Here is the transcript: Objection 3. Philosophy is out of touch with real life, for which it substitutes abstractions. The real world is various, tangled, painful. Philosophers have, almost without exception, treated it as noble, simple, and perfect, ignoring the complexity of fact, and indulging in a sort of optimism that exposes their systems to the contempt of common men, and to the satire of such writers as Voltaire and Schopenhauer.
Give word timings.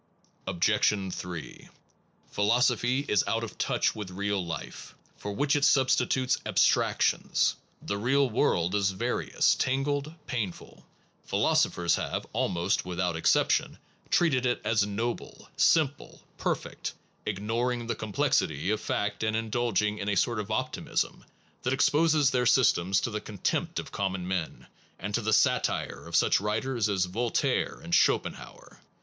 Objection 0.47 1.11
3. 1.11 1.69
Philosophy 2.31 3.05
is 3.07 3.23
out 3.27 3.43
of 3.43 3.59
touch 3.59 3.93
with 3.93 4.09
real 4.09 4.43
life, 4.43 4.95
for 5.15 5.31
which 5.31 5.55
it 5.55 5.63
substitutes 5.63 6.39
abstractions. 6.43 7.55
The 7.83 7.99
real 7.99 8.27
world 8.27 8.73
is 8.73 8.89
various, 8.89 9.53
tangled, 9.53 10.11
painful. 10.25 10.87
Philosophers 11.25 11.97
have, 11.97 12.25
almost 12.33 12.83
without 12.83 13.15
exception, 13.15 13.77
treated 14.09 14.47
it 14.47 14.59
as 14.65 14.87
noble, 14.87 15.47
simple, 15.55 16.13
and 16.13 16.37
perfect, 16.39 16.93
ignoring 17.27 17.85
the 17.85 17.93
complexity 17.93 18.71
of 18.71 18.81
fact, 18.81 19.21
and 19.21 19.35
indulging 19.35 19.99
in 19.99 20.09
a 20.09 20.15
sort 20.17 20.39
of 20.39 20.49
optimism 20.49 21.23
that 21.61 21.73
exposes 21.73 22.31
their 22.31 22.47
systems 22.47 23.01
to 23.01 23.11
the 23.11 23.21
contempt 23.21 23.77
of 23.77 23.91
common 23.91 24.27
men, 24.27 24.65
and 24.97 25.13
to 25.13 25.21
the 25.21 25.31
satire 25.31 26.07
of 26.07 26.15
such 26.15 26.41
writers 26.41 26.89
as 26.89 27.05
Voltaire 27.05 27.79
and 27.83 27.93
Schopenhauer. 27.93 28.79